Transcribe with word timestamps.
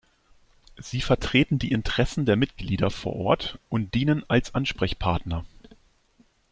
Sie 0.79 0.99
vertreten 0.99 1.59
die 1.59 1.71
Interessen 1.71 2.25
der 2.25 2.35
Mitglieder 2.35 2.89
vor 2.89 3.15
Ort 3.17 3.59
und 3.69 3.93
dienen 3.93 4.23
als 4.27 4.55
Ansprechpartner. 4.55 5.45